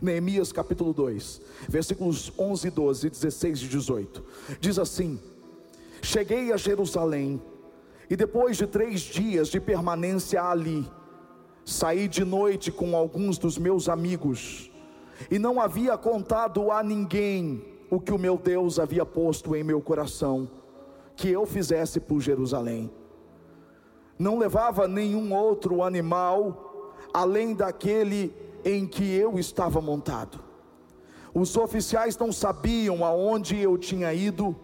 [0.00, 4.24] Neemias capítulo 2, versículos 11, 12, 16 e 18.
[4.60, 5.20] Diz assim:
[6.00, 7.42] Cheguei a Jerusalém,
[8.08, 10.88] e depois de três dias de permanência ali,
[11.64, 14.70] saí de noite com alguns dos meus amigos,
[15.30, 19.80] e não havia contado a ninguém o que o meu Deus havia posto em meu
[19.80, 20.48] coração,
[21.16, 22.90] que eu fizesse por Jerusalém.
[24.18, 28.32] Não levava nenhum outro animal, além daquele
[28.64, 30.40] em que eu estava montado.
[31.34, 34.56] Os oficiais não sabiam aonde eu tinha ido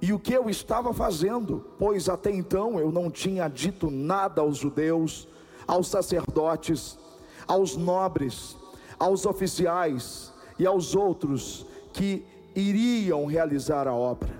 [0.00, 4.58] e o que eu estava fazendo, pois até então eu não tinha dito nada aos
[4.58, 5.28] judeus,
[5.66, 6.98] aos sacerdotes,
[7.46, 8.56] aos nobres,
[8.98, 14.34] aos oficiais e aos outros que iriam realizar a obra.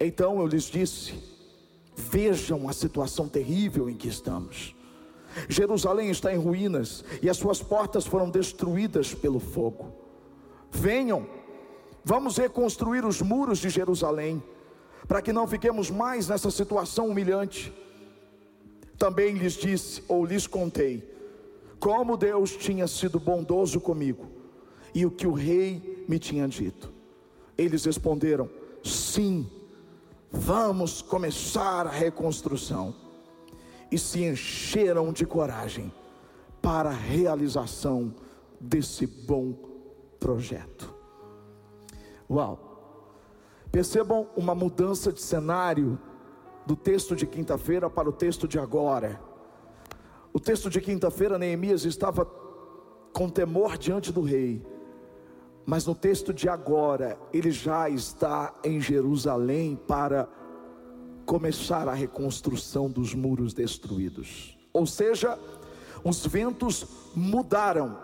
[0.00, 1.14] Então eu lhes disse:
[1.96, 4.73] Vejam a situação terrível em que estamos.
[5.48, 9.92] Jerusalém está em ruínas e as suas portas foram destruídas pelo fogo.
[10.70, 11.26] Venham,
[12.04, 14.42] vamos reconstruir os muros de Jerusalém,
[15.06, 17.72] para que não fiquemos mais nessa situação humilhante.
[18.98, 21.12] Também lhes disse, ou lhes contei,
[21.78, 24.26] como Deus tinha sido bondoso comigo
[24.94, 26.92] e o que o rei me tinha dito.
[27.58, 28.48] Eles responderam:
[28.82, 29.50] sim,
[30.30, 33.03] vamos começar a reconstrução
[33.94, 35.92] e se encheram de coragem
[36.60, 38.12] para a realização
[38.60, 39.54] desse bom
[40.18, 40.92] projeto.
[42.28, 42.58] Uau!
[43.70, 45.96] Percebam uma mudança de cenário
[46.66, 49.20] do texto de quinta-feira para o texto de agora.
[50.32, 52.24] O texto de quinta-feira, Neemias estava
[53.12, 54.66] com temor diante do rei,
[55.64, 60.28] mas no texto de agora, ele já está em Jerusalém para
[61.24, 64.58] começar a reconstrução dos muros destruídos.
[64.72, 65.38] Ou seja,
[66.02, 67.98] os ventos mudaram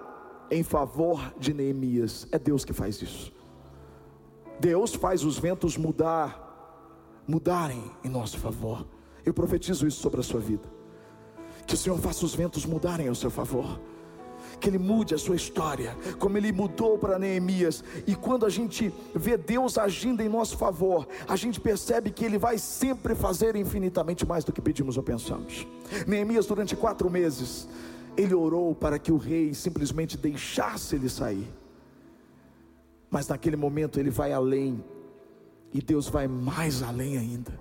[0.50, 2.26] em favor de Neemias.
[2.32, 3.32] É Deus que faz isso.
[4.58, 8.86] Deus faz os ventos mudar, mudarem em nosso favor.
[9.25, 10.69] Eu profetizo isso sobre a sua vida.
[11.66, 13.80] Que o Senhor faça os ventos mudarem ao seu favor
[14.60, 17.82] que Ele mude a sua história, como Ele mudou para Neemias.
[18.06, 22.38] E quando a gente vê Deus agindo em nosso favor, a gente percebe que Ele
[22.38, 25.66] vai sempre fazer infinitamente mais do que pedimos ou pensamos.
[26.06, 27.66] Neemias, durante quatro meses,
[28.16, 31.48] ele orou para que o rei simplesmente deixasse ele sair.
[33.10, 34.82] Mas naquele momento ele vai além,
[35.72, 37.59] e Deus vai mais além ainda,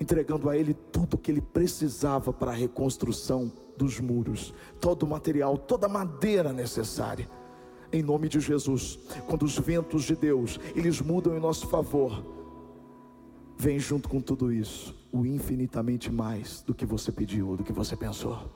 [0.00, 5.06] entregando a ele tudo o que ele precisava para a reconstrução dos muros, todo o
[5.06, 7.28] material, toda a madeira necessária.
[7.92, 12.24] Em nome de Jesus, quando os ventos de Deus, eles mudam em nosso favor,
[13.58, 17.94] vem junto com tudo isso, o infinitamente mais do que você pediu, do que você
[17.94, 18.50] pensou.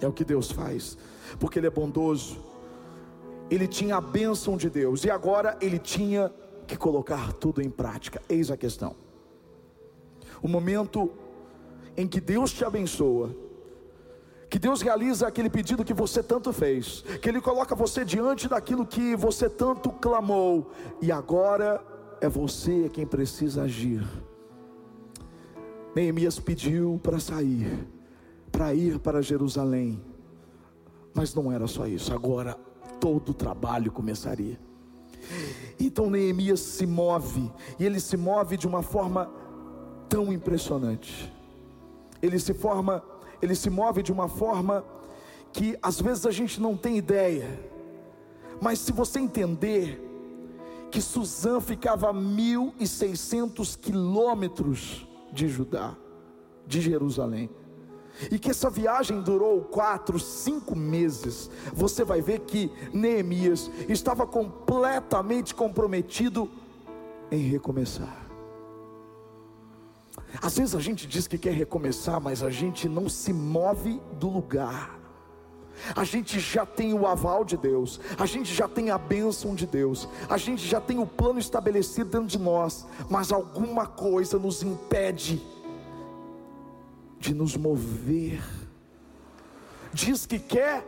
[0.00, 0.96] É o que Deus faz,
[1.40, 2.38] porque Ele é bondoso.
[3.50, 6.30] Ele tinha a bênção de Deus e agora ele tinha
[6.66, 8.20] que colocar tudo em prática.
[8.28, 8.94] Eis a questão.
[10.42, 11.10] O momento
[11.96, 13.34] em que Deus te abençoa,
[14.48, 18.86] que Deus realiza aquele pedido que você tanto fez, que Ele coloca você diante daquilo
[18.86, 20.70] que você tanto clamou,
[21.02, 21.84] e agora
[22.20, 24.06] é você quem precisa agir.
[25.94, 27.86] Neemias pediu para sair,
[28.50, 30.02] para ir para Jerusalém,
[31.12, 32.54] mas não era só isso, agora
[33.00, 34.58] todo o trabalho começaria.
[35.78, 39.30] Então Neemias se move, e ele se move de uma forma
[40.08, 41.32] tão impressionante.
[42.22, 43.02] Ele se forma
[43.40, 44.84] ele se move de uma forma
[45.52, 47.48] que às vezes a gente não tem ideia.
[48.60, 50.04] Mas se você entender
[50.90, 55.96] que Suzã ficava a 1.600 quilômetros de Judá,
[56.66, 57.50] de Jerusalém,
[58.30, 65.54] e que essa viagem durou quatro, cinco meses, você vai ver que Neemias estava completamente
[65.54, 66.50] comprometido
[67.30, 68.27] em recomeçar.
[70.40, 74.28] Às vezes a gente diz que quer recomeçar, mas a gente não se move do
[74.28, 74.98] lugar.
[75.94, 79.66] A gente já tem o aval de Deus, a gente já tem a bênção de
[79.66, 84.62] Deus, a gente já tem o plano estabelecido dentro de nós, mas alguma coisa nos
[84.62, 85.40] impede
[87.20, 88.42] de nos mover.
[89.92, 90.84] Diz que quer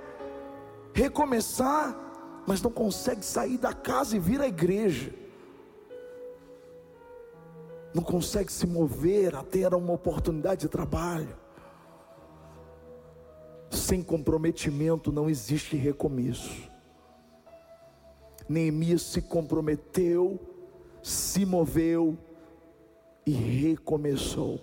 [0.93, 1.97] recomeçar,
[2.47, 5.20] mas não consegue sair da casa e vir à igreja
[7.95, 11.37] não consegue se mover a ter uma oportunidade de trabalho.
[13.71, 16.71] Sem comprometimento não existe recomeço.
[18.49, 20.39] Neemias se comprometeu,
[21.03, 22.17] se moveu
[23.27, 24.61] e recomeçou.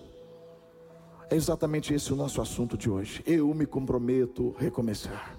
[1.29, 3.21] É exatamente esse o nosso assunto de hoje.
[3.25, 5.37] Eu me comprometo a recomeçar.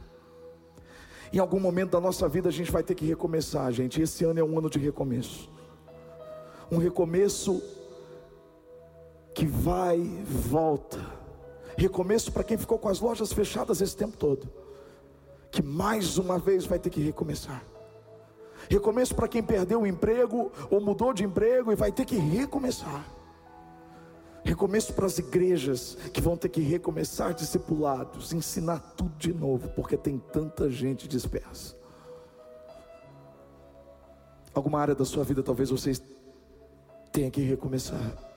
[1.32, 4.00] Em algum momento da nossa vida a gente vai ter que recomeçar, gente.
[4.00, 5.50] Esse ano é um ano de recomeço.
[6.70, 7.62] Um recomeço
[9.38, 10.99] que vai volta.
[11.76, 14.49] Recomeço para quem ficou com as lojas fechadas esse tempo todo.
[15.49, 17.62] Que mais uma vez vai ter que recomeçar.
[18.69, 23.06] Recomeço para quem perdeu o emprego ou mudou de emprego e vai ter que recomeçar.
[24.43, 29.96] Recomeço para as igrejas que vão ter que recomeçar discipulados, ensinar tudo de novo, porque
[29.96, 31.76] tem tanta gente dispersa.
[34.52, 36.02] Alguma área da sua vida talvez vocês
[37.12, 38.27] tenha que recomeçar.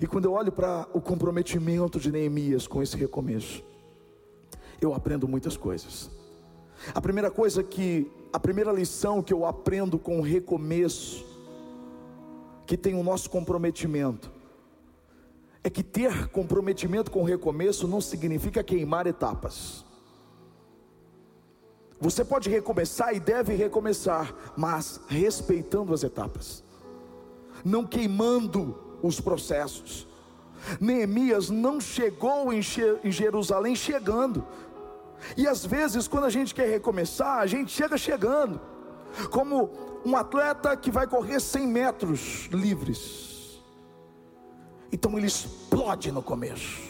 [0.00, 3.62] E quando eu olho para o comprometimento de Neemias com esse recomeço,
[4.80, 6.10] eu aprendo muitas coisas.
[6.94, 11.24] A primeira coisa que, a primeira lição que eu aprendo com o recomeço,
[12.66, 14.30] que tem o nosso comprometimento,
[15.62, 19.84] é que ter comprometimento com o recomeço não significa queimar etapas.
[21.98, 26.62] Você pode recomeçar e deve recomeçar, mas respeitando as etapas,
[27.64, 30.06] não queimando os processos.
[30.80, 32.62] Neemias não chegou em
[33.10, 34.46] Jerusalém chegando,
[35.36, 38.60] e às vezes, quando a gente quer recomeçar, a gente chega chegando,
[39.30, 39.70] como
[40.04, 43.34] um atleta que vai correr 100 metros livres
[44.94, 46.80] então ele explode no começo.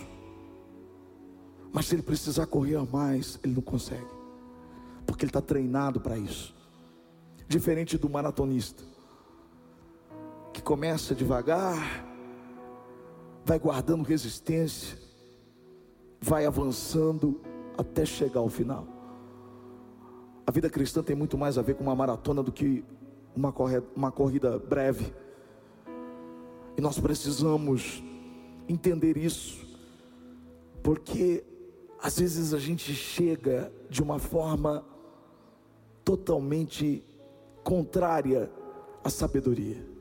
[1.72, 4.06] Mas se ele precisar correr a mais, ele não consegue.
[5.06, 6.54] Porque ele está treinado para isso.
[7.48, 8.82] Diferente do maratonista,
[10.54, 12.06] que começa devagar,
[13.44, 14.96] vai guardando resistência,
[16.20, 17.40] vai avançando
[17.76, 18.86] até chegar ao final.
[20.46, 22.84] A vida cristã tem muito mais a ver com uma maratona do que
[23.34, 23.52] uma,
[23.96, 25.12] uma corrida breve.
[26.76, 28.00] E nós precisamos
[28.68, 29.66] entender isso,
[30.84, 31.42] porque
[32.00, 34.84] às vezes a gente chega de uma forma
[36.04, 37.02] totalmente
[37.64, 38.48] contrária
[39.02, 39.93] à sabedoria.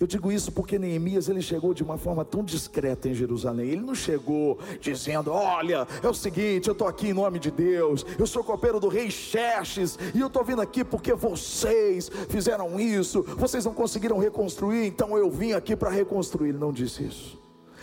[0.00, 3.68] Eu digo isso porque Neemias ele chegou de uma forma tão discreta em Jerusalém.
[3.68, 8.06] Ele não chegou dizendo: Olha, é o seguinte, eu estou aqui em nome de Deus,
[8.18, 13.22] eu sou copeiro do rei Xerxes, e eu estou vindo aqui porque vocês fizeram isso,
[13.36, 16.48] vocês não conseguiram reconstruir, então eu vim aqui para reconstruir.
[16.48, 17.38] Ele não disse isso.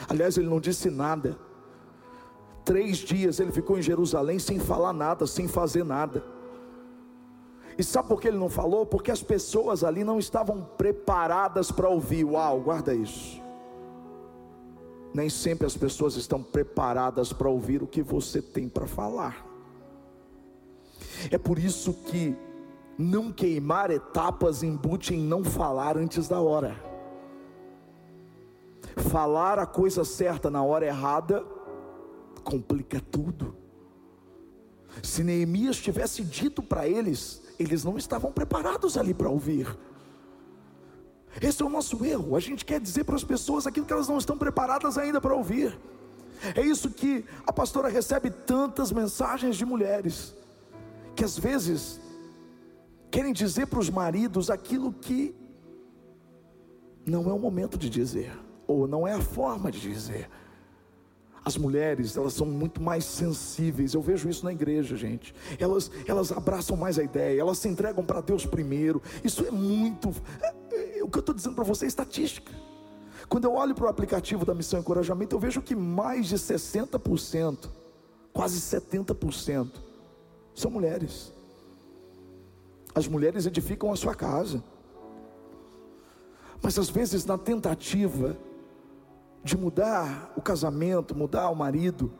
[0.10, 1.38] Aliás, ele não disse nada.
[2.66, 6.24] Três dias ele ficou em Jerusalém sem falar nada, sem fazer nada.
[7.78, 8.86] E sabe por que ele não falou?
[8.86, 12.24] Porque as pessoas ali não estavam preparadas para ouvir.
[12.24, 13.40] Uau, guarda isso.
[15.14, 19.46] Nem sempre as pessoas estão preparadas para ouvir o que você tem para falar.
[21.32, 22.36] É por isso que
[22.98, 26.76] não queimar etapas embute em não falar antes da hora.
[29.12, 31.46] Falar a coisa certa na hora errada
[32.44, 33.56] complica tudo.
[35.04, 39.78] Se Neemias tivesse dito para eles, eles não estavam preparados ali para ouvir.
[41.42, 42.36] Esse é o nosso erro.
[42.36, 45.36] A gente quer dizer para as pessoas aquilo que elas não estão preparadas ainda para
[45.36, 45.78] ouvir.
[46.56, 50.36] É isso que a pastora recebe tantas mensagens de mulheres
[51.16, 52.00] que às vezes
[53.10, 55.36] querem dizer para os maridos aquilo que
[57.06, 60.30] não é o momento de dizer, ou não é a forma de dizer.
[61.48, 63.94] As mulheres, elas são muito mais sensíveis.
[63.94, 65.34] Eu vejo isso na igreja, gente.
[65.58, 69.02] Elas, elas abraçam mais a ideia, elas se entregam para Deus primeiro.
[69.24, 70.14] Isso é muito.
[70.42, 72.52] É, é, o que eu estou dizendo para você é estatística.
[73.30, 77.70] Quando eu olho para o aplicativo da Missão Encorajamento, eu vejo que mais de 60%,
[78.34, 79.72] quase 70%,
[80.54, 81.32] são mulheres.
[82.94, 84.62] As mulheres edificam a sua casa.
[86.62, 88.36] Mas às vezes, na tentativa
[89.48, 92.12] de mudar o casamento, mudar o marido,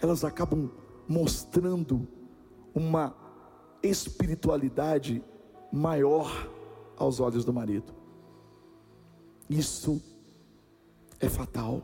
[0.00, 0.70] elas acabam
[1.08, 2.06] mostrando
[2.72, 3.14] uma
[3.82, 5.22] espiritualidade
[5.72, 6.48] maior
[6.96, 7.92] aos olhos do marido.
[9.50, 10.00] Isso
[11.18, 11.82] é fatal.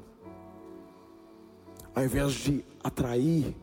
[1.94, 3.56] Ao invés de atrair,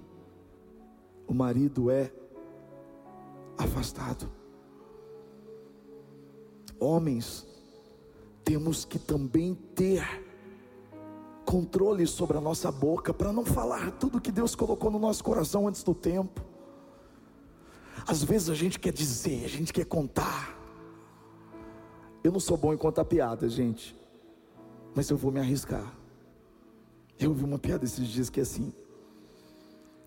[1.25, 2.11] o marido é
[3.57, 4.29] afastado.
[6.79, 7.47] Homens,
[8.43, 10.28] temos que também ter
[11.49, 15.67] controle sobre a nossa boca para não falar tudo que Deus colocou no nosso coração
[15.67, 16.45] antes do tempo.
[18.05, 20.55] Às vezes a gente quer dizer, a gente quer contar.
[22.23, 23.99] Eu não sou bom em contar piadas, gente,
[24.93, 25.91] mas eu vou me arriscar.
[27.19, 28.71] Eu ouvi uma piada esses dias que é assim: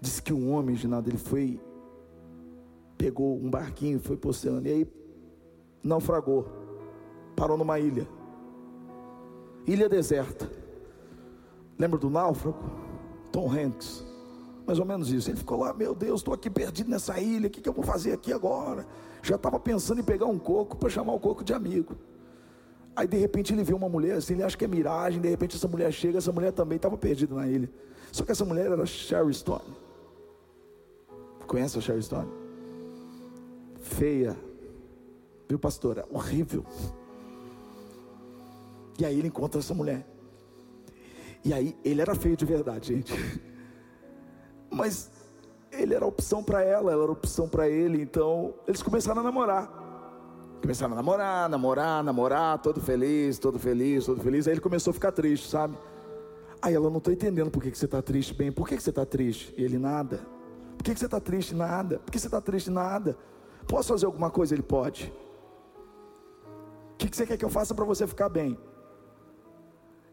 [0.00, 1.60] disse que um homem, Ginaldo, ele foi,
[2.96, 4.92] pegou um barquinho, foi para o oceano, e aí
[5.82, 6.46] naufragou,
[7.34, 8.06] parou numa ilha,
[9.66, 10.61] ilha deserta.
[11.78, 12.58] Lembra do náufrago?
[13.30, 14.04] Tom Hanks.
[14.66, 15.30] mais ou menos isso.
[15.30, 17.84] Ele ficou lá, meu Deus, estou aqui perdido nessa ilha, o que, que eu vou
[17.84, 18.86] fazer aqui agora?
[19.22, 21.96] Já estava pensando em pegar um coco para chamar o coco de amigo.
[22.94, 25.56] Aí de repente ele vê uma mulher assim, ele acha que é miragem, de repente
[25.56, 27.70] essa mulher chega, essa mulher também estava perdida na ilha.
[28.12, 29.64] Só que essa mulher era Sherry Stone.
[31.46, 32.28] Conhece a Sherry Stone?
[33.80, 34.36] Feia.
[35.48, 36.06] Viu, pastora?
[36.10, 36.64] Horrível.
[38.98, 40.06] E aí ele encontra essa mulher.
[41.44, 43.12] E aí ele era feio de verdade, gente.
[44.70, 45.10] Mas
[45.70, 49.80] ele era opção para ela, ela era opção para ele, então eles começaram a namorar.
[50.60, 54.46] Começaram a namorar, namorar, namorar, todo feliz, todo feliz, todo feliz.
[54.46, 55.76] Aí ele começou a ficar triste, sabe?
[56.60, 58.82] Aí ela não estou entendendo por que, que você está triste, bem, por que, que
[58.82, 59.52] você está triste?
[59.56, 60.20] E ele nada.
[60.78, 61.54] Por que, que você está triste?
[61.54, 61.98] Nada.
[61.98, 62.70] Por que você está triste?
[62.70, 63.16] Nada.
[63.66, 64.54] Posso fazer alguma coisa?
[64.54, 65.12] Ele pode.
[66.94, 68.56] O que, que você quer que eu faça para você ficar bem?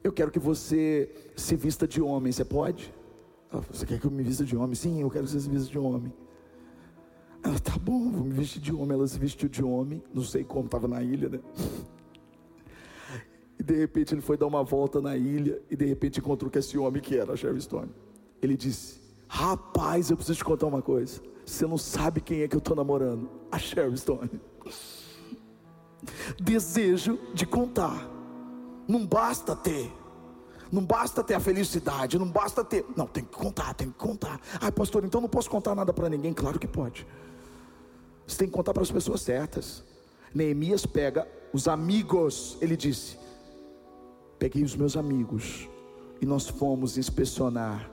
[0.04, 2.94] Eu quero que você se vista de homem, você pode?
[3.72, 4.76] Você quer que eu me vista de homem?
[4.76, 6.14] Sim, eu quero que você se vista de homem.
[7.44, 8.98] Ela, tá bom, vou me vestir de homem.
[8.98, 11.40] Ela se vestiu de homem, não sei como, estava na ilha, né?
[13.58, 16.60] E de repente ele foi dar uma volta na ilha e de repente encontrou que
[16.60, 17.92] esse homem que era Sherry Stone.
[18.42, 21.22] Ele disse: Rapaz, eu preciso te contar uma coisa.
[21.46, 23.30] Você não sabe quem é que eu estou namorando?
[23.52, 24.30] A Sherry Stone.
[26.40, 28.19] Desejo de contar.
[28.90, 29.94] Não basta ter.
[30.72, 32.84] Não basta ter a felicidade, não basta ter.
[32.98, 34.42] Não, tem que contar, tem que contar.
[34.60, 36.34] Ai, pastor, então não posso contar nada para ninguém.
[36.34, 37.06] Claro que pode.
[38.26, 39.84] Você tem que contar para as pessoas certas.
[40.34, 43.18] Neemias pega os amigos, ele disse:
[44.40, 45.70] Peguei os meus amigos
[46.20, 47.92] e nós fomos inspecionar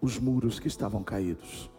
[0.00, 1.70] os muros que estavam caídos.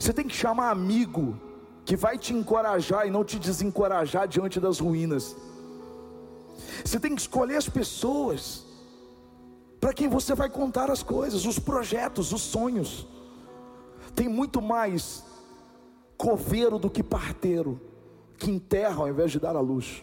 [0.00, 1.38] Você tem que chamar amigo
[1.84, 5.36] que vai te encorajar e não te desencorajar diante das ruínas.
[6.84, 8.64] Você tem que escolher as pessoas
[9.80, 13.06] para quem você vai contar as coisas, os projetos, os sonhos.
[14.14, 15.24] Tem muito mais
[16.16, 17.80] coveiro do que parteiro
[18.36, 20.02] que enterra ao invés de dar a luz.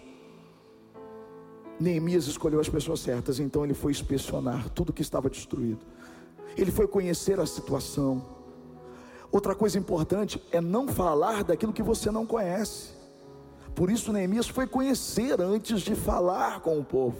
[1.80, 5.86] Neemias escolheu as pessoas certas, então ele foi inspecionar tudo que estava destruído.
[6.58, 8.26] Ele foi conhecer a situação.
[9.30, 12.95] Outra coisa importante é não falar daquilo que você não conhece.
[13.76, 17.18] Por isso Neemias foi conhecer antes de falar com o povo.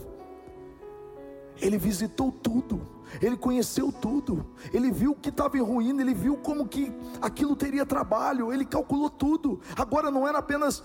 [1.62, 2.82] Ele visitou tudo,
[3.22, 7.56] ele conheceu tudo, ele viu o que estava em ruína, ele viu como que aquilo
[7.56, 9.60] teria trabalho, ele calculou tudo.
[9.76, 10.82] Agora não era apenas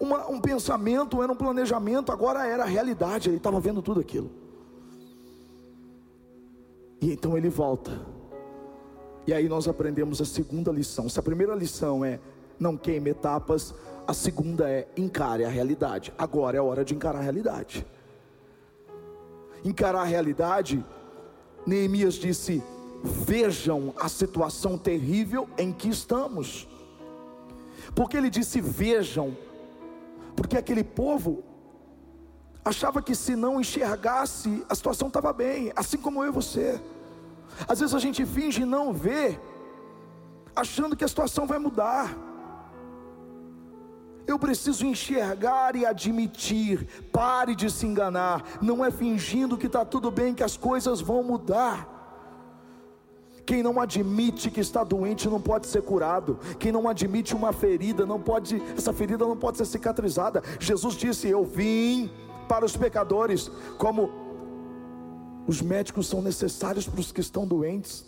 [0.00, 4.30] uma, um pensamento, era um planejamento, agora era a realidade, ele estava vendo tudo aquilo.
[7.00, 8.00] E então ele volta.
[9.26, 11.08] E aí nós aprendemos a segunda lição.
[11.08, 12.20] Se a primeira lição é
[12.58, 13.74] não queime etapas,
[14.06, 16.12] a segunda é encare a realidade.
[16.18, 17.86] Agora é hora de encarar a realidade.
[19.64, 20.84] Encarar a realidade,
[21.66, 22.62] Neemias disse:
[23.02, 26.68] Vejam a situação terrível em que estamos.
[27.94, 29.36] Porque ele disse: Vejam,
[30.36, 31.42] porque aquele povo
[32.64, 36.80] achava que se não enxergasse, a situação estava bem, assim como eu e você.
[37.68, 39.40] Às vezes a gente finge não ver,
[40.56, 42.23] achando que a situação vai mudar.
[44.26, 46.86] Eu preciso enxergar e admitir.
[47.12, 48.58] Pare de se enganar.
[48.60, 51.92] Não é fingindo que está tudo bem, que as coisas vão mudar.
[53.46, 56.38] Quem não admite que está doente não pode ser curado.
[56.58, 60.42] Quem não admite uma ferida não pode, essa ferida não pode ser cicatrizada.
[60.58, 62.10] Jesus disse: "Eu vim
[62.48, 64.24] para os pecadores, como
[65.46, 68.04] os médicos são necessários para os que estão doentes.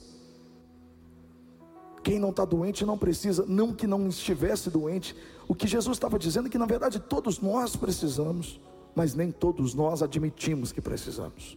[2.03, 5.15] Quem não está doente não precisa, não que não estivesse doente.
[5.49, 8.61] O que Jesus estava dizendo é que na verdade todos nós precisamos,
[8.95, 11.57] mas nem todos nós admitimos que precisamos.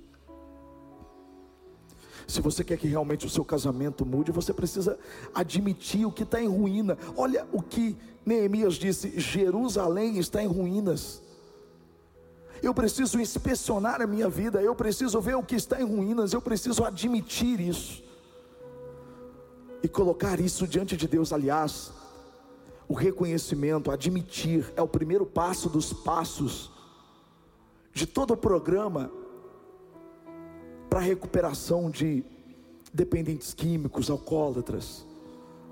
[2.27, 5.00] Se você quer que realmente o seu casamento mude, você precisa
[5.34, 6.96] admitir o que está em ruína.
[7.17, 11.24] Olha o que Neemias disse: Jerusalém está em ruínas.
[12.62, 16.41] Eu preciso inspecionar a minha vida, eu preciso ver o que está em ruínas, eu
[16.41, 18.03] preciso admitir isso
[19.81, 21.31] e colocar isso diante de Deus.
[21.31, 21.91] Aliás,
[22.89, 26.72] o reconhecimento, admitir, é o primeiro passo dos passos
[27.93, 29.12] de todo o programa
[30.89, 32.25] para a recuperação de
[32.91, 35.05] dependentes químicos, alcoólatras,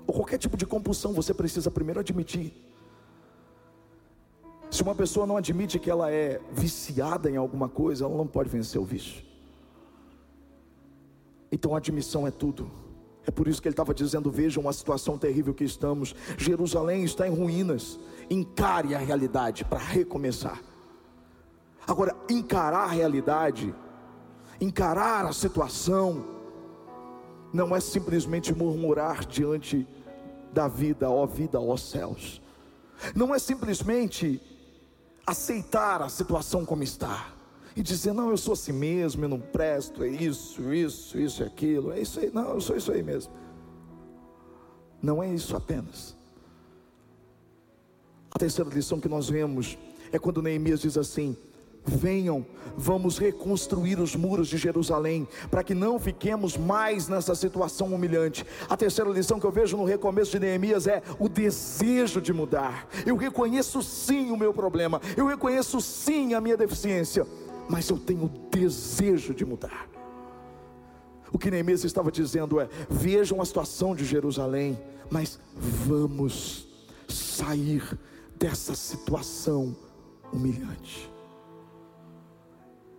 [0.06, 2.54] ou qualquer tipo de compulsão, você precisa primeiro admitir.
[4.70, 8.48] Se uma pessoa não admite que ela é viciada em alguma coisa, ela não pode
[8.48, 9.24] vencer o vício.
[11.50, 12.70] Então a admissão é tudo.
[13.28, 16.14] É por isso que ele estava dizendo: vejam a situação terrível que estamos.
[16.38, 18.00] Jerusalém está em ruínas.
[18.30, 20.58] Encare a realidade para recomeçar.
[21.86, 23.74] Agora, encarar a realidade,
[24.58, 26.24] encarar a situação,
[27.52, 29.86] não é simplesmente murmurar diante
[30.50, 32.40] da vida, ó vida, ó céus.
[33.14, 34.40] Não é simplesmente
[35.26, 37.37] aceitar a situação como está
[37.78, 41.46] e dizer, não, eu sou assim mesmo, eu não presto, é isso, isso, isso, é
[41.46, 43.32] aquilo, é isso aí, não, eu sou isso aí mesmo.
[45.00, 46.16] Não é isso apenas.
[48.32, 49.78] A terceira lição que nós vemos
[50.10, 51.36] é quando Neemias diz assim:
[51.84, 52.44] Venham,
[52.76, 58.44] vamos reconstruir os muros de Jerusalém, para que não fiquemos mais nessa situação humilhante.
[58.68, 62.88] A terceira lição que eu vejo no recomeço de Neemias é o desejo de mudar.
[63.06, 67.24] Eu reconheço sim o meu problema, eu reconheço sim a minha deficiência,
[67.68, 69.88] mas eu tenho desejo de mudar.
[71.32, 74.78] O que Neemias estava dizendo é: vejam a situação de Jerusalém,
[75.10, 76.66] mas vamos
[77.06, 77.98] sair
[78.36, 79.76] dessa situação
[80.32, 81.10] humilhante.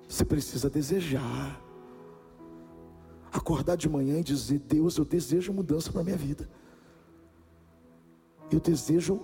[0.08, 1.62] Você precisa desejar.
[3.32, 6.50] Acordar de manhã e dizer: Deus, eu desejo mudança para a minha vida.
[8.52, 9.22] Eu desejo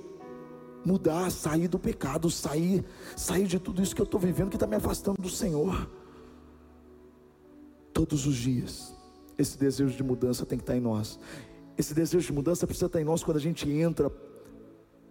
[0.86, 2.86] mudar, sair do pecado, sair,
[3.18, 5.90] sair de tudo isso que eu estou vivendo que está me afastando do Senhor.
[7.92, 8.94] Todos os dias,
[9.38, 11.20] esse desejo de mudança tem que estar em nós.
[11.78, 14.12] Esse desejo de mudança precisa estar em nós quando a gente entra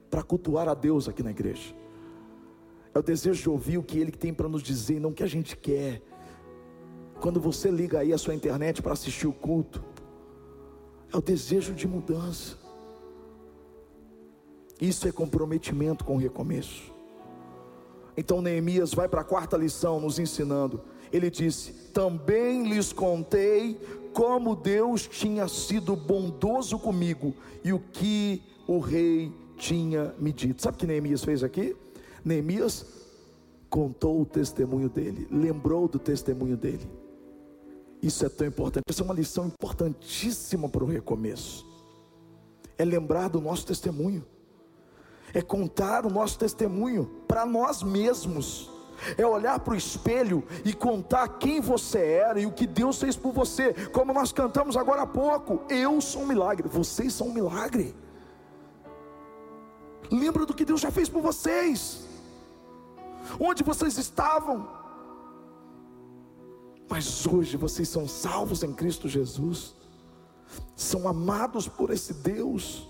[0.09, 1.75] para cultuar a Deus aqui na igreja.
[2.95, 5.25] É o desejo de ouvir o que Ele tem para nos dizer, não o que
[5.25, 6.01] a gente quer.
[7.21, 9.85] Quando você liga aí a sua internet para assistir o culto,
[11.13, 12.64] é o desejo de mudança.
[14.81, 16.93] Isso é comprometimento com o recomeço.
[18.17, 20.81] Então Neemias vai para a quarta lição nos ensinando.
[21.13, 23.79] Ele disse: Também lhes contei
[24.13, 30.63] como Deus tinha sido bondoso comigo e o que o rei tinha me dito.
[30.63, 31.77] Sabe o que Neemias fez aqui?
[32.25, 32.87] Neemias
[33.69, 36.89] contou o testemunho dele, lembrou do testemunho dele.
[38.01, 38.85] Isso é tão importante.
[38.89, 41.67] Essa é uma lição importantíssima para o recomeço.
[42.77, 44.25] É lembrar do nosso testemunho.
[45.35, 48.71] É contar o nosso testemunho para nós mesmos.
[49.19, 53.17] É olhar para o espelho e contar quem você era e o que Deus fez
[53.17, 53.75] por você.
[53.93, 55.61] Como nós cantamos agora há pouco.
[55.69, 56.69] Eu sou um milagre.
[56.69, 57.95] Vocês são um milagre.
[60.11, 62.05] Lembra do que Deus já fez por vocês
[63.39, 64.69] onde vocês estavam.
[66.89, 69.75] Mas hoje vocês são salvos em Cristo Jesus,
[70.77, 72.87] são amados por esse Deus,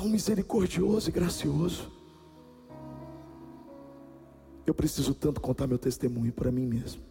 [0.00, 1.92] tão misericordioso e gracioso.
[4.64, 7.02] Eu preciso tanto contar meu testemunho para mim mesmo.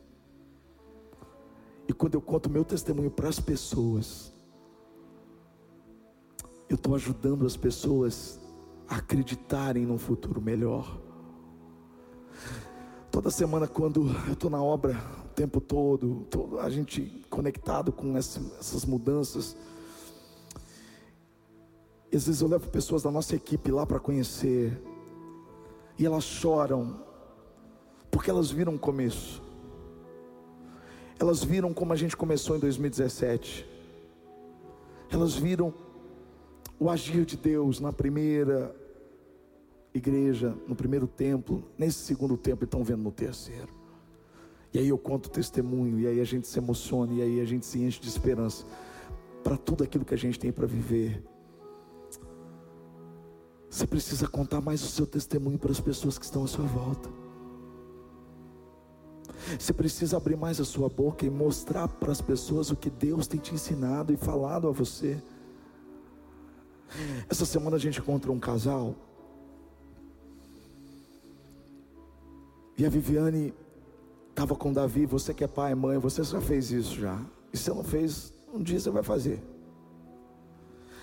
[1.87, 4.33] E quando eu conto meu testemunho para as pessoas,
[6.67, 8.39] eu estou ajudando as pessoas
[8.87, 10.99] acreditarem num futuro melhor.
[13.11, 16.27] Toda semana, quando eu estou na obra, o tempo todo,
[16.59, 19.55] a gente conectado com essas mudanças,
[22.15, 24.81] às vezes eu levo pessoas da nossa equipe lá para conhecer,
[25.97, 26.99] e elas choram,
[28.09, 29.41] porque elas viram o começo,
[31.19, 33.67] elas viram como a gente começou em 2017,
[35.11, 35.73] elas viram
[36.79, 38.73] o agir de Deus na primeira
[39.93, 43.69] igreja, no primeiro templo, nesse segundo templo, e estão vendo no terceiro.
[44.73, 47.45] E aí eu conto o testemunho, e aí a gente se emociona, e aí a
[47.45, 48.65] gente se enche de esperança
[49.43, 51.23] para tudo aquilo que a gente tem para viver.
[53.69, 57.09] Você precisa contar mais o seu testemunho para as pessoas que estão à sua volta.
[59.57, 63.27] Você precisa abrir mais a sua boca e mostrar para as pessoas o que Deus
[63.27, 65.21] tem te ensinado e falado a você.
[67.29, 68.95] Essa semana a gente encontrou um casal.
[72.77, 73.53] E a Viviane
[74.29, 75.05] estava com Davi.
[75.05, 77.19] Você que é pai, mãe, você já fez isso já.
[77.53, 79.41] E se não fez, um dia você vai fazer.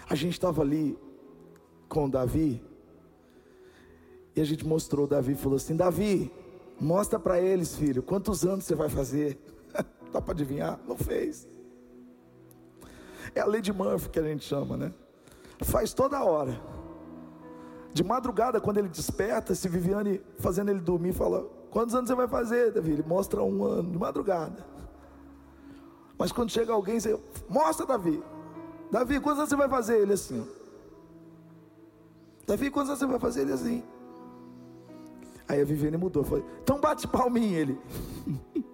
[0.08, 0.96] A gente estava ali
[1.88, 2.62] com Davi.
[4.34, 6.30] E a gente mostrou Davi falou assim: Davi,
[6.80, 9.38] mostra para eles, filho, quantos anos você vai fazer?
[10.12, 10.78] Dá para adivinhar?
[10.86, 11.48] Não fez.
[13.34, 14.92] É a lei de Murphy que a gente chama, né?
[15.64, 16.60] faz toda hora.
[17.92, 22.28] De madrugada, quando ele desperta, se Viviane fazendo ele dormir, fala: Quantos anos você vai
[22.28, 22.92] fazer, Davi?
[22.92, 24.64] Ele mostra um ano, de madrugada.
[26.18, 27.18] Mas quando chega alguém, você
[27.48, 28.22] mostra, Davi.
[28.90, 29.98] Davi, quantos anos você vai fazer?
[29.98, 30.46] Ele assim.
[32.46, 33.40] Davi, quantos anos você vai fazer?
[33.42, 33.82] Ele assim.
[35.48, 36.24] Aí a Viviane mudou.
[36.24, 37.78] Falei, então bate palminha ele.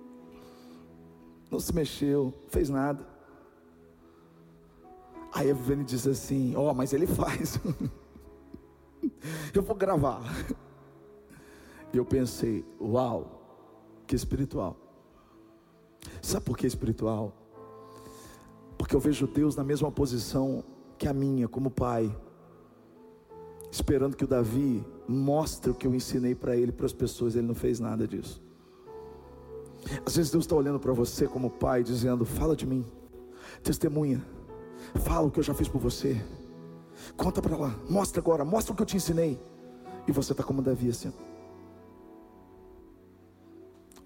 [1.51, 3.07] Não se mexeu, fez nada.
[5.33, 7.59] Aí a Viviane diz assim: Ó, oh, mas ele faz.
[9.55, 10.23] eu vou gravar.
[11.93, 13.43] E eu pensei: Uau,
[14.07, 14.77] que espiritual.
[16.21, 17.33] Sabe por que espiritual?
[18.77, 20.65] Porque eu vejo Deus na mesma posição
[20.99, 22.15] que a minha, como pai,
[23.73, 27.47] esperando que o Davi mostre o que eu ensinei para ele, para as pessoas, ele
[27.47, 28.41] não fez nada disso.
[30.05, 32.85] Às vezes Deus está olhando para você como pai, dizendo: Fala de mim,
[33.63, 34.23] testemunha,
[34.97, 36.23] fala o que eu já fiz por você,
[37.17, 39.41] conta para lá, mostra agora, mostra o que eu te ensinei.
[40.07, 41.13] E você está como Davi assim.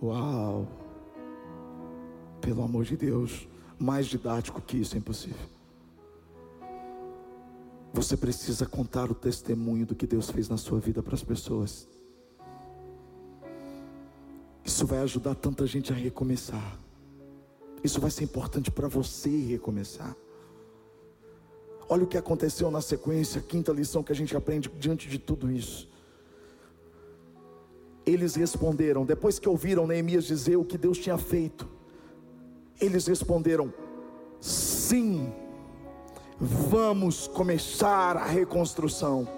[0.00, 0.68] Uau!
[2.40, 3.48] Pelo amor de Deus,
[3.78, 5.55] mais didático que isso é impossível.
[7.96, 11.88] Você precisa contar o testemunho do que Deus fez na sua vida para as pessoas.
[14.62, 16.78] Isso vai ajudar tanta gente a recomeçar.
[17.82, 20.14] Isso vai ser importante para você recomeçar.
[21.88, 25.18] Olha o que aconteceu na sequência, a quinta lição que a gente aprende diante de
[25.18, 25.88] tudo isso.
[28.04, 31.66] Eles responderam, depois que ouviram Neemias dizer o que Deus tinha feito,
[32.78, 33.72] eles responderam:
[34.38, 35.32] sim,
[36.40, 39.28] vamos começar a reconstrução.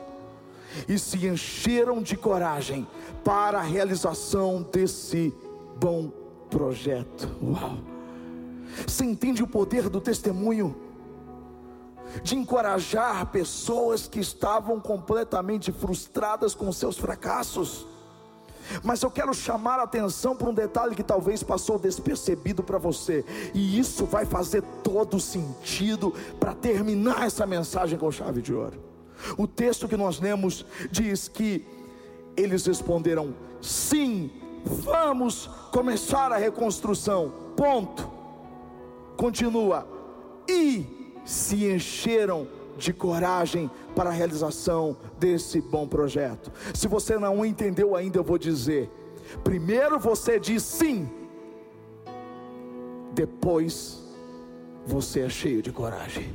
[0.87, 2.87] E se encheram de coragem
[3.25, 5.35] para a realização desse
[5.81, 6.11] bom
[6.51, 7.29] projeto.
[7.43, 7.79] Uau!
[8.87, 10.77] Você entende o poder do testemunho?
[12.23, 17.87] De encorajar pessoas que estavam completamente frustradas com seus fracassos.
[18.83, 23.25] Mas eu quero chamar a atenção para um detalhe que talvez passou despercebido para você,
[23.55, 28.79] e isso vai fazer todo sentido para terminar essa mensagem com chave de ouro.
[29.37, 31.65] O texto que nós lemos diz que
[32.37, 34.31] eles responderam: sim,
[34.65, 37.33] vamos começar a reconstrução.
[37.57, 38.09] Ponto.
[39.17, 39.87] Continua.
[40.49, 40.87] E
[41.25, 42.47] se encheram
[42.79, 46.51] de coragem para a realização desse bom projeto.
[46.73, 48.91] Se você não entendeu ainda, eu vou dizer:
[49.43, 51.11] primeiro você diz sim,
[53.13, 54.03] depois
[54.87, 56.33] você é cheio de coragem.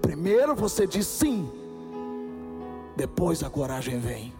[0.00, 1.50] Primeiro você diz sim,
[2.96, 4.32] depois a coragem vem.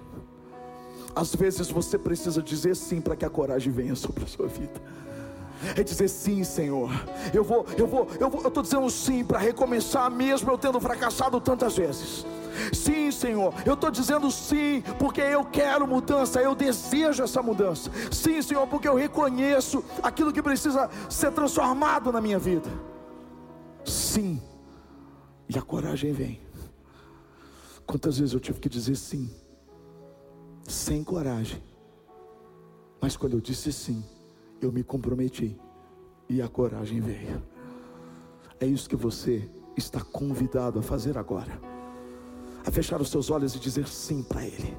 [1.15, 4.81] Às vezes você precisa dizer sim para que a coragem venha sobre a sua vida
[5.77, 6.91] é dizer sim, Senhor.
[7.33, 10.81] Eu vou, eu vou, eu vou, eu estou dizendo sim para recomeçar, mesmo eu tendo
[10.81, 12.27] fracassado tantas vezes.
[12.73, 17.91] Sim, Senhor, eu estou dizendo sim, porque eu quero mudança, eu desejo essa mudança.
[18.11, 22.69] Sim, Senhor, porque eu reconheço aquilo que precisa ser transformado na minha vida.
[23.85, 24.41] Sim,
[25.49, 26.41] e a coragem vem.
[27.87, 29.31] Quantas vezes eu tive que dizer sim,
[30.67, 31.63] sem coragem,
[33.01, 34.05] mas quando eu disse sim,
[34.61, 35.59] eu me comprometi
[36.29, 37.43] e a coragem veio.
[38.61, 41.61] É isso que você está convidado a fazer agora.
[42.65, 44.77] A fechar os seus olhos e dizer sim para Ele.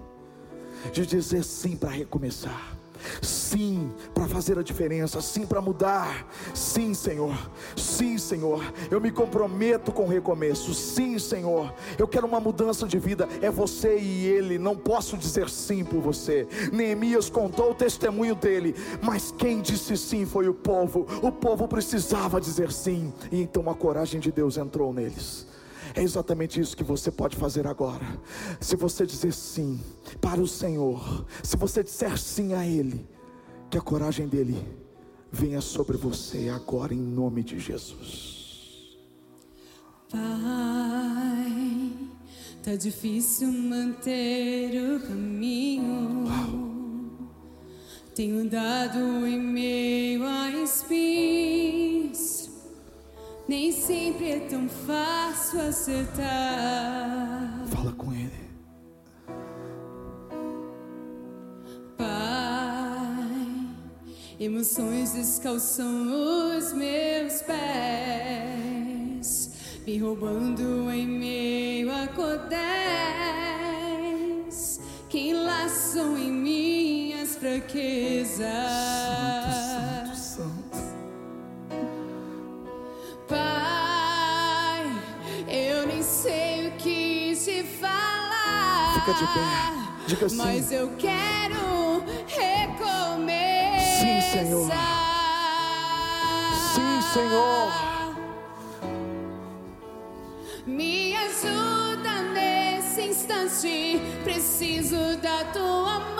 [0.91, 2.76] De dizer sim para recomeçar
[3.21, 6.27] Sim, para fazer a diferença, sim, para mudar.
[6.53, 7.35] Sim, Senhor.
[7.75, 8.63] Sim, Senhor.
[8.89, 10.73] Eu me comprometo com o recomeço.
[10.73, 11.73] Sim, Senhor.
[11.97, 13.27] Eu quero uma mudança de vida.
[13.41, 14.57] É você e ele.
[14.57, 16.47] Não posso dizer sim por você.
[16.71, 21.05] Neemias contou o testemunho dele, mas quem disse sim foi o povo.
[21.21, 25.45] O povo precisava dizer sim, e então a coragem de Deus entrou neles.
[25.97, 28.05] É exatamente isso que você pode fazer agora.
[28.61, 29.81] Se você dizer sim
[30.21, 33.03] para o Senhor, se você disser sim a Ele,
[33.67, 34.63] que a coragem dele
[35.31, 38.95] venha sobre você agora em nome de Jesus.
[40.11, 41.91] Pai,
[42.61, 46.27] tá difícil manter o caminho.
[46.27, 46.77] Uau.
[48.13, 51.26] Tenho dado em meio a espinhos
[53.47, 56.27] nem sempre é tão fácil acertar.
[57.69, 58.47] Fala com Ele.
[61.97, 63.37] Pai,
[64.39, 69.21] emoções descalçam os meus pés,
[69.85, 72.67] me roubando em meio a cordéis
[75.09, 78.47] que enlaçam em minhas fraquezas.
[89.07, 89.39] Fica de pé.
[90.05, 90.35] Diga sim.
[90.35, 94.01] Mas eu quero recomeçar.
[94.01, 94.69] Sim, Senhor.
[96.75, 97.71] Sim, Senhor.
[100.65, 104.01] Me ajuda nesse instante.
[104.25, 106.16] Preciso da tua mão.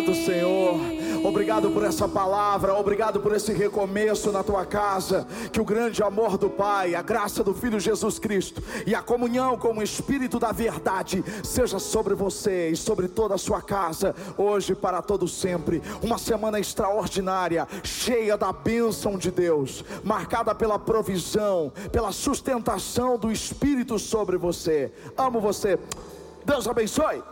[0.00, 0.80] Obrigado, Senhor.
[1.22, 5.26] Obrigado por essa palavra, obrigado por esse recomeço na tua casa.
[5.52, 9.58] Que o grande amor do Pai, a graça do Filho Jesus Cristo e a comunhão
[9.58, 14.74] com o Espírito da verdade seja sobre você e sobre toda a sua casa, hoje
[14.74, 15.82] para todo sempre.
[16.02, 23.98] Uma semana extraordinária, cheia da bênção de Deus, marcada pela provisão, pela sustentação do Espírito
[23.98, 24.90] sobre você.
[25.18, 25.78] Amo você.
[26.46, 27.22] Deus abençoe.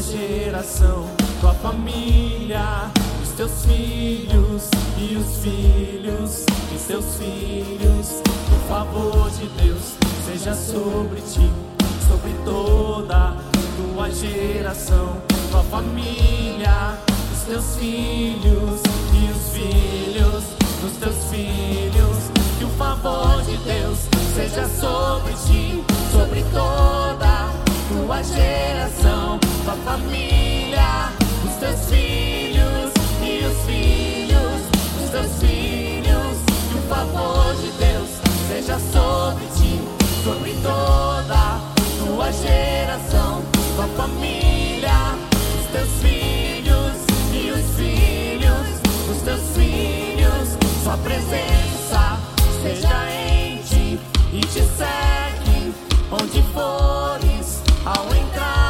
[0.00, 1.06] Tua geração,
[1.40, 2.90] tua família,
[3.22, 8.22] os teus filhos e os filhos de seus filhos.
[8.50, 11.50] O favor de Deus seja sobre ti,
[12.08, 13.36] sobre toda
[13.76, 16.98] tua geração, tua família,
[17.32, 18.80] os teus filhos
[19.12, 20.44] e os filhos
[20.80, 22.30] dos teus filhos.
[22.58, 23.98] Que o favor de Deus
[24.34, 27.50] seja sobre ti, sobre toda
[27.90, 29.38] tua geração,
[29.70, 31.12] sua família,
[31.44, 34.62] os teus filhos e os filhos
[34.98, 36.36] dos teus filhos.
[36.68, 38.08] Que o favor de Deus
[38.48, 39.80] seja sobre ti,
[40.24, 41.60] sobre toda
[42.04, 43.44] tua geração,
[43.76, 45.16] tua família,
[45.60, 46.96] os teus filhos
[47.32, 50.48] e os filhos dos teus filhos.
[50.82, 52.18] Sua presença
[52.60, 54.00] seja em ti
[54.32, 55.72] e te segue
[56.10, 58.69] onde fores ao entrar.